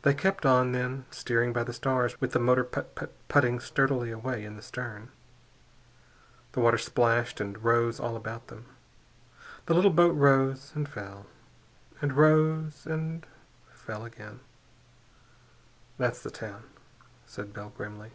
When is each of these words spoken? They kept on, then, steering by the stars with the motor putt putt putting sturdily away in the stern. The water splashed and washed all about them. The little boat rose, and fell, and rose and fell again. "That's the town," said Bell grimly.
They 0.00 0.14
kept 0.14 0.46
on, 0.46 0.72
then, 0.72 1.04
steering 1.10 1.52
by 1.52 1.62
the 1.62 1.74
stars 1.74 2.18
with 2.22 2.32
the 2.32 2.38
motor 2.38 2.64
putt 2.64 2.94
putt 2.94 3.12
putting 3.28 3.60
sturdily 3.60 4.10
away 4.10 4.46
in 4.46 4.56
the 4.56 4.62
stern. 4.62 5.10
The 6.52 6.60
water 6.60 6.78
splashed 6.78 7.38
and 7.38 7.58
washed 7.58 8.00
all 8.00 8.16
about 8.16 8.46
them. 8.46 8.64
The 9.66 9.74
little 9.74 9.90
boat 9.90 10.14
rose, 10.16 10.72
and 10.74 10.88
fell, 10.88 11.26
and 12.00 12.14
rose 12.14 12.86
and 12.86 13.26
fell 13.68 14.06
again. 14.06 14.40
"That's 15.98 16.22
the 16.22 16.30
town," 16.30 16.62
said 17.26 17.52
Bell 17.52 17.74
grimly. 17.76 18.12